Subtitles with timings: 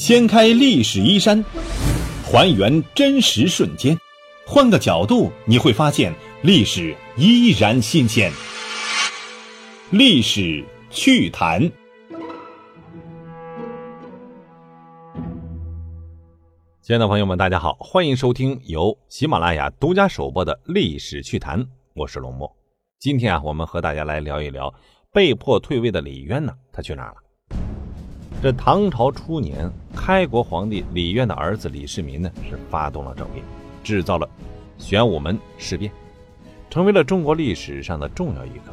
[0.00, 1.44] 掀开历史衣衫，
[2.24, 3.94] 还原真实瞬间，
[4.46, 6.10] 换个角度你会发现
[6.40, 8.32] 历史依然新鲜。
[9.90, 11.60] 历史趣谈。
[16.80, 21.62] 亲爱的朋友们，大家好，欢迎收听由喜马拉雅独家首播的《历史趣谈》，
[21.92, 22.50] 我是龙墨。
[22.98, 24.72] 今天啊，我们和大家来聊一聊
[25.12, 27.16] 被迫退位的李渊呢，他去哪儿了？
[28.42, 33.44] 这唐朝初年，开国皇帝李渊的儿子李世民呢，是发动了政变，
[33.84, 34.26] 制造了
[34.78, 35.92] 玄武门事变，
[36.70, 38.72] 成为了中国历史上的重要一课。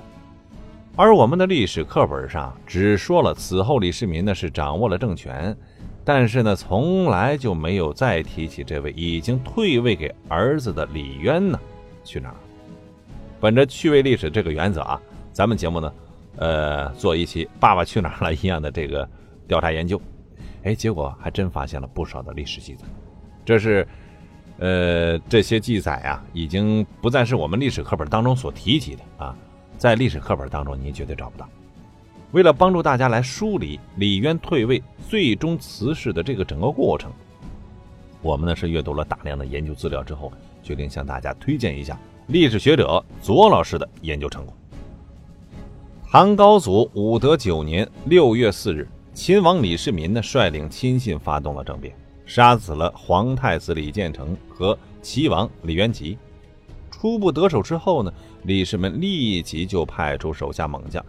[0.96, 5.56] 而我们的历史课本上只说了此后李世民呢是掌握了政权。
[6.06, 11.60] 但是呢，从来就没有再提起这位已经退位给儿子的李渊呢，
[12.06, 12.36] 去哪儿？
[13.42, 14.98] 本着趣味历史这个原则啊，
[15.34, 15.94] 咱们节目呢，
[16.38, 19.08] 呃，做一期《爸爸去哪儿了》一样的这个
[19.48, 20.00] 调查研究，
[20.64, 22.86] 哎，结果还真发现了不少的历史记载。
[23.45, 23.88] 这是，
[24.59, 29.36] 呃，这些记载啊，已经不再是我们历史课本当中所提及的啊，
[29.78, 31.48] 在历史课本当中您绝对找不到。
[32.34, 37.09] 为了帮助大家来梳理李渊退位、最终辞世的这个整个过程，
[38.22, 40.30] 我们呢是阅读了大量的研究资料之后，
[40.62, 44.53] 决定向大家推荐一下历史学者左老师的研究成果。
[46.09, 48.86] 唐高祖武德九年六月四日，
[49.18, 51.92] 秦王李世民呢率领亲信发动了政变，
[52.28, 56.16] 杀死了皇太子李建成和齐王李元吉。
[56.92, 61.04] 初步得手之后呢，李世民立即就派出手下猛将，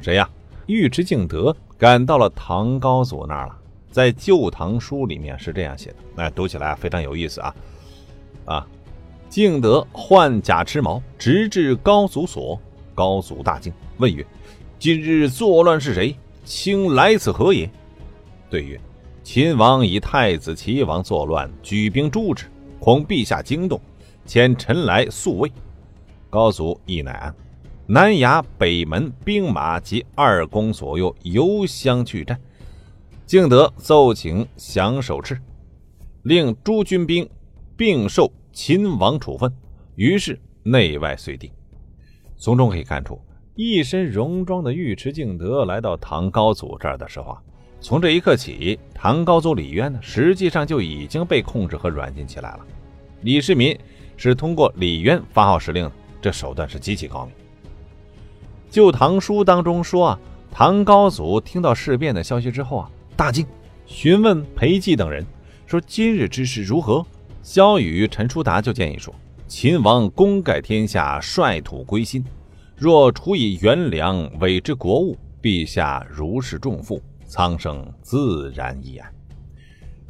[0.00, 0.26] 谁呀？
[0.66, 3.58] 尉迟敬德赶到了唐高祖那儿了，
[3.90, 7.54] 在《旧唐书》里面是这样写的，哎，读起来非常有意思啊！
[8.46, 8.66] 啊，
[9.28, 12.58] 敬德换甲持矛，直至高祖所。
[12.94, 14.26] 高祖大惊，问曰
[14.80, 16.16] ：“今日作乱是谁？
[16.44, 17.70] 卿来此何也？”
[18.50, 18.80] 对曰
[19.22, 22.46] ：“秦王以太子齐王作乱，举兵诛之，
[22.78, 23.80] 恐陛下惊动，
[24.26, 25.50] 遣臣来速慰。”
[26.28, 27.34] 高祖亦乃安。
[27.86, 32.40] 南衙、北门兵马及二宫左右游相拒战，
[33.26, 35.38] 敬德奏请降首敕，
[36.22, 37.28] 令诸军兵
[37.76, 39.52] 并受秦王处分。
[39.96, 41.50] 于是内外遂定。
[42.38, 43.20] 从中可以看出，
[43.54, 47.42] 一身戎装的尉迟敬德来到唐高祖这儿的时候啊，
[47.82, 52.60] 从这一刻起，唐高祖李渊呢，实际上就已经被控制和软禁起来了。
[53.20, 53.78] 李世民
[54.16, 55.92] 是通过李渊发号施令的，
[56.22, 57.34] 这手段是极其高明。
[58.70, 60.20] 《旧唐书》当中说啊，
[60.50, 63.46] 唐高祖听到事变的消息之后啊，大惊，
[63.84, 65.26] 询问裴寂等人
[65.66, 67.04] 说：“今日之事如何？”
[67.44, 69.14] 萧雨、陈叔达就建议说
[69.46, 72.24] ：“秦王功盖天下，率土归心，
[72.82, 79.08] 若处以元粮委之国务，陛下如释重负，苍生自然易安。”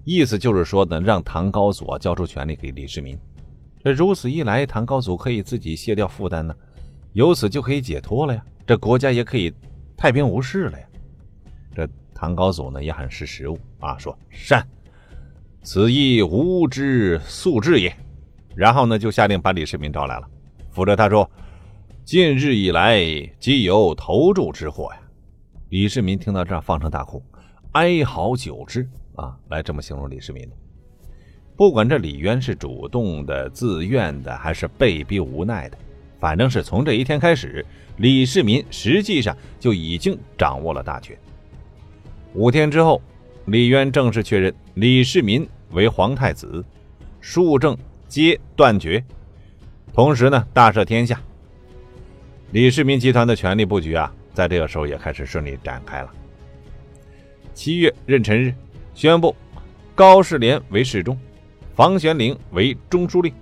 [0.06, 3.14] 意思就是说呢，让唐高祖交出权力给李世民。
[3.84, 6.56] 这如此一来，唐高祖可以自己卸掉负担呢，
[7.12, 8.42] 由此就可以解脱了呀。
[8.66, 9.52] 这国家也可以
[9.94, 10.86] 太平无事了呀！
[11.74, 14.66] 这唐高祖呢也很识时务啊，说善，
[15.62, 17.94] 此亦吾之素志也。
[18.56, 20.26] 然后呢就下令把李世民招来了，
[20.70, 21.30] 扶着他说
[22.04, 23.00] ：“近日以来，
[23.38, 25.00] 即有投注之祸呀。”
[25.70, 27.22] 李世民听到这儿放声大哭，
[27.72, 30.56] 哀嚎久之啊，来这么形容李世民的。
[31.56, 35.78] 不管这李渊是主动的、自愿的，还是被逼无奈的。
[36.18, 37.64] 反正是从这一天开始，
[37.98, 41.16] 李世民实际上就已经掌握了大权。
[42.34, 43.00] 五天之后，
[43.46, 46.64] 李渊正式确认李世民为皇太子，
[47.20, 49.02] 庶政皆断绝，
[49.94, 51.20] 同时呢大赦天下。
[52.52, 56.10] 李世民集团的权力布局啊，在这个时候也开始顺利展开了。
[57.54, 58.54] 七月壬辰日，
[58.94, 59.34] 宣布
[59.94, 61.18] 高士廉为侍中，
[61.74, 63.32] 房玄龄为中书令。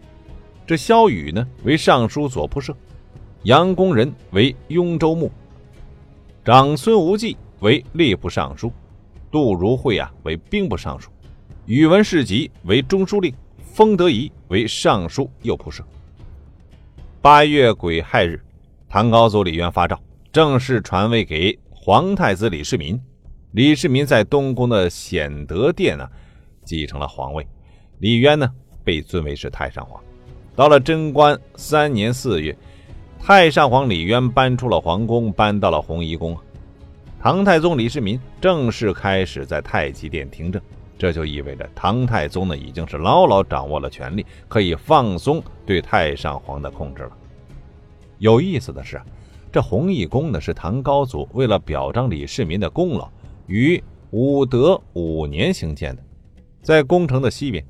[0.65, 2.73] 这萧雨呢为尚书左仆射，
[3.43, 5.29] 杨公仁为雍州牧，
[6.45, 8.73] 长孙无忌为吏部尚书，
[9.29, 11.11] 杜如晦啊为兵部尚书，
[11.67, 13.35] 宇文士及为中书令，
[13.73, 15.85] 封德仪为尚书右仆射。
[17.21, 18.41] 八月癸亥日，
[18.93, 19.97] 唐高祖李渊发诏，
[20.33, 23.01] 正式传位给皇太子李世民。
[23.53, 26.05] 李世民在东宫的显德殿呢，
[26.65, 27.47] 继承了皇位。
[28.01, 28.51] 李渊呢
[28.83, 30.03] 被尊为是太上皇。
[30.57, 32.57] 到了贞观三年四月，
[33.21, 36.37] 太上皇李渊搬出了皇宫，搬到了弘仪宫。
[37.23, 40.61] 唐太宗李世民正式开始在太极殿听政，
[40.99, 47.13] 这就意味着唐太宗呢已经是牢牢掌握了权力，可以放松对太上皇的控制了。
[48.21, 49.01] 有意思的是，
[49.51, 53.11] 这弘义宫呢是唐高祖为了表彰李世民的功劳，
[53.47, 56.03] 于武德五年兴建的，
[56.63, 57.65] 在宫城的西边。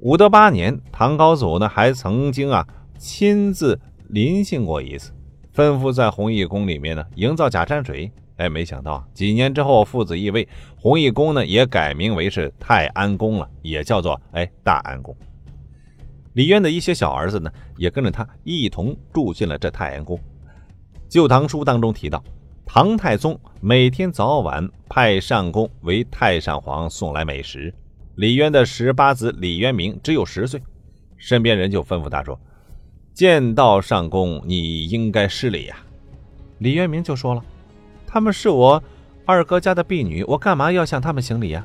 [0.00, 2.68] 武德八年，唐高祖呢还曾经啊
[2.98, 3.80] 亲自
[4.10, 5.10] 临幸过一次，
[5.54, 8.12] 吩咐在弘义宫里面呢营造假山水。
[8.36, 10.46] 哎，没想到几年之后，父子易位，
[10.78, 15.16] 弘义宫呢也改名为是泰安宫了，也叫做哎大安宫。
[16.36, 20.18] 李渊的一些小儿子呢，也跟着他一同住进了这太安宫。
[21.08, 22.22] 《旧唐书》当中提到，
[22.66, 27.72] 唐太宗每天早晚派上宫为太上皇送来美食。
[28.16, 30.62] 李渊的十八子李渊明只有十岁，
[31.16, 32.38] 身边人就吩咐他说
[33.14, 35.78] ：“见到上宫，你应该施礼呀。”
[36.60, 37.42] 李渊明就说了
[38.06, 38.84] ：“他们是我
[39.24, 41.64] 二哥家的婢女，我干嘛要向他们行礼呀？”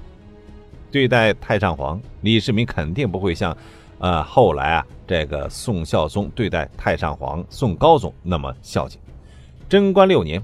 [0.89, 3.55] 对待太上皇，李世民肯定不会像。
[4.01, 8.99] 呃，后来啊，这个宋孝宗对待太上皇宋高宗那么孝敬。
[9.69, 10.41] 贞观六年，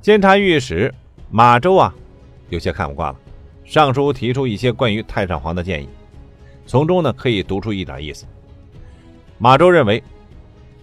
[0.00, 0.92] 监察御史
[1.30, 1.94] 马周啊，
[2.48, 3.18] 有些看不惯了，
[3.62, 5.88] 上书提出一些关于太上皇的建议，
[6.66, 8.24] 从中呢可以读出一点意思。
[9.36, 10.02] 马周认为，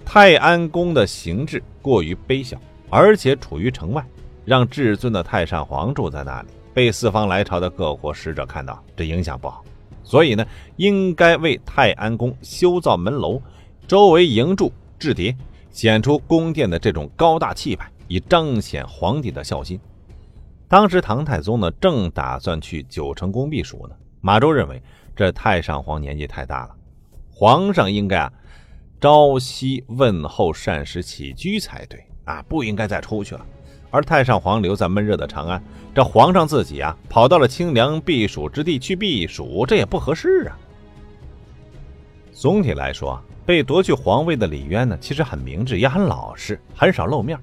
[0.06, 2.56] 太安宫的形制过于卑小，
[2.92, 4.06] 而且处于城外，
[4.46, 9.66] 让至尊的太上皇住在那里，被四方来朝的各国使者看到，这影响不好。
[10.04, 10.46] 所以呢，
[10.78, 13.42] 应该为泰安宫修造门楼，
[13.88, 15.36] 周围营筑雉叠，
[15.72, 19.80] 显出宫殿的这种高大气派，以彰显皇帝的孝心。
[20.68, 23.96] 当时唐太宗呢，正打算去九成宫避暑呢。
[24.22, 24.82] 马周认为，
[25.16, 26.76] 这太上皇年纪太大了，
[27.32, 28.34] 皇上应该啊，
[29.00, 33.46] 朝夕问候膳食起居才对啊，不应该再出去了。
[33.92, 35.62] 而太上皇留在闷热的长安，
[35.94, 40.58] 这皇上自己啊跑到了清凉避暑之地去避暑，这也不合适啊。
[42.32, 47.38] 总体来说，被夺去皇位的李渊呢，其实很明智，也很老实，很少露面，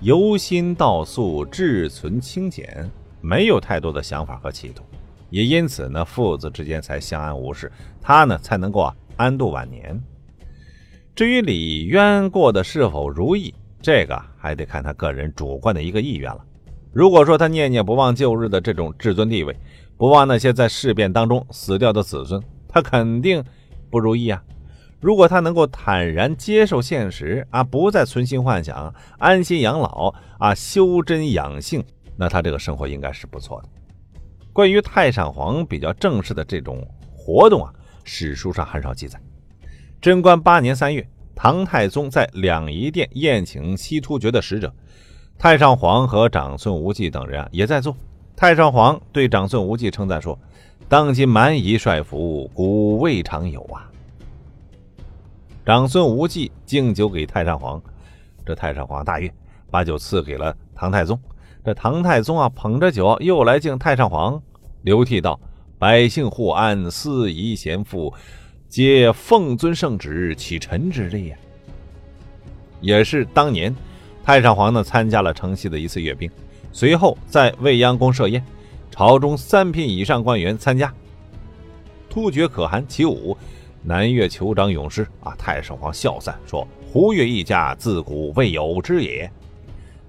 [0.00, 2.90] 由心到素，志存清简，
[3.20, 4.82] 没有太多的想法和企图，
[5.30, 7.70] 也因此呢，父子之间才相安无事，
[8.02, 9.98] 他呢才能够啊安度晚年。
[11.14, 13.54] 至于李渊过得是否如意？
[13.80, 16.44] 这个还得看他个人主观的一个意愿了。
[16.92, 19.54] 如果说他念念不忘旧日的这种至尊地位，
[19.96, 23.44] 不忘那些在事变当中死掉的子孙，他肯定
[23.90, 24.42] 不如意啊。
[24.98, 31.84] 如果他能够坦然接受现实啊，不再存心幻想，安心养老啊，修真养性，
[32.16, 33.68] 那他这个生活应该是不错的。
[34.52, 36.82] 关于太上皇比较正式的这种
[37.14, 37.70] 活动啊，
[38.04, 39.20] 史书上很少记载。
[40.00, 41.06] 贞观八年三月。
[41.36, 44.72] 唐太宗在两仪殿宴请西突厥的使者，
[45.38, 47.94] 太上皇和长孙无忌等人啊也在座。
[48.34, 50.36] 太上皇对长孙无忌称赞说
[50.88, 53.88] ：“当今蛮夷帅服，古未尝有啊。”
[55.64, 57.80] 长孙无忌敬酒给太上皇，
[58.44, 59.30] 这太上皇大悦，
[59.70, 61.20] 把酒赐给了唐太宗。
[61.62, 64.40] 这唐太宗啊捧着酒又来敬太上皇，
[64.82, 65.38] 流涕道
[65.78, 68.14] ：“百姓护安，司仪贤妇。”
[68.68, 71.36] 皆奉尊圣旨，启臣之力呀。
[72.80, 73.74] 也是当年，
[74.24, 76.30] 太上皇呢参加了城西的一次阅兵，
[76.72, 78.44] 随后在未央宫设宴，
[78.90, 80.92] 朝中三品以上官员参加。
[82.10, 83.36] 突厥可汗起舞，
[83.82, 89.30] 南越酋长勇士啊，太上皇笑赞说：“胡越一家自古未有之也。”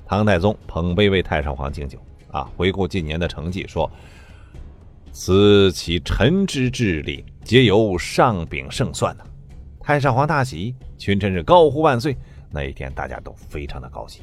[0.06, 1.98] 唐太宗捧杯为太上皇敬酒
[2.31, 3.89] 啊，回顾近年的成绩说
[5.12, 9.24] ：“此其臣之智力。”皆由上禀胜算呢，
[9.80, 12.18] 太上皇大喜，群臣是高呼万岁。
[12.51, 14.22] 那一天，大家都非常的高兴。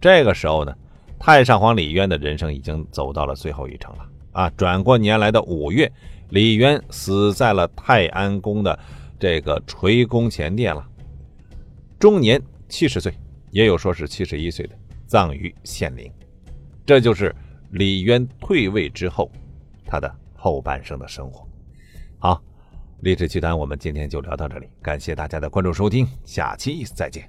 [0.00, 0.76] 这个时候呢，
[1.20, 4.50] 太上皇李渊的人生已经走到了最后一程了啊！
[4.56, 5.90] 转过年来的五月，
[6.30, 8.76] 李渊死在了泰安宫的
[9.20, 10.84] 这个垂宫前殿了，
[11.96, 13.14] 终年七十岁，
[13.52, 14.74] 也有说是七十一岁的，
[15.06, 16.10] 葬于献陵。
[16.84, 17.32] 这就是
[17.70, 19.30] 李渊退位之后
[19.86, 21.45] 他的后半生的生活。
[22.18, 22.42] 好，
[23.00, 27.28] 励志奇谈，我们今天就聊到这里，感谢大家的关注收听，下期再见。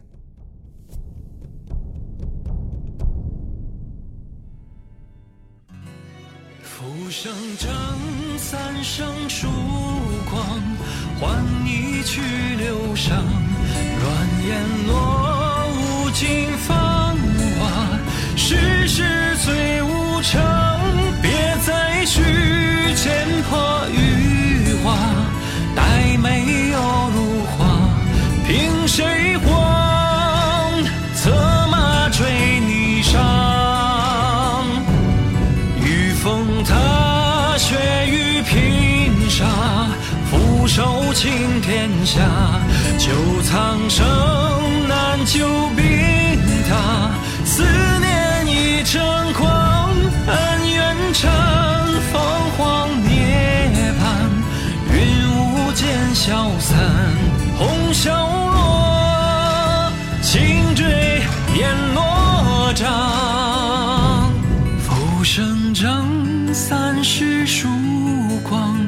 [6.62, 9.48] 浮生正三生疏
[10.30, 10.44] 光，
[11.20, 12.22] 换一曲
[12.58, 13.10] 流觞，
[14.00, 17.18] 软言落无尽芳
[17.60, 17.98] 华，
[18.36, 20.67] 世事最无常，
[42.08, 42.22] 下
[42.98, 43.12] 救
[43.42, 44.08] 苍生
[44.88, 45.46] 难救
[45.76, 47.12] 病塔，
[47.44, 47.66] 思
[48.00, 49.02] 念已成
[49.34, 49.90] 狂，
[50.26, 51.30] 恩怨成
[52.10, 52.22] 凤
[52.56, 54.06] 凰涅槃，
[54.90, 54.96] 云
[55.30, 56.78] 雾渐消散，
[57.58, 58.16] 红消
[58.54, 61.22] 落，青坠
[61.58, 64.32] 烟罗帐，
[64.80, 66.08] 浮生掌
[66.54, 67.68] 三世疏
[68.48, 68.80] 狂，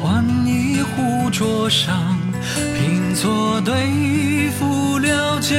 [0.00, 2.29] 换一壶浊殇。
[2.78, 5.56] 拼错对付了蒹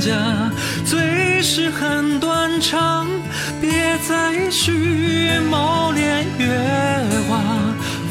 [0.00, 0.12] 葭，
[0.84, 3.06] 最是恨断肠，
[3.60, 6.46] 别再续毛连月
[7.28, 7.40] 华，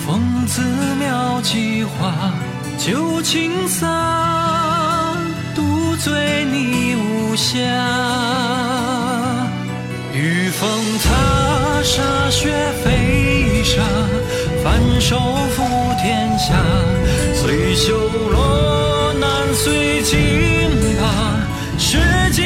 [0.06, 0.62] 风姿
[1.00, 2.14] 妙几画，
[2.78, 3.88] 旧情洒，
[5.56, 7.58] 独醉你无暇。
[10.14, 10.70] 御风
[11.04, 13.82] 踏沙雪飞沙，
[14.64, 15.20] 反手
[15.56, 15.64] 负
[16.02, 16.54] 天下。
[17.44, 20.18] 随修罗难随惊
[20.98, 21.04] 怕，
[21.78, 21.98] 是
[22.32, 22.46] 今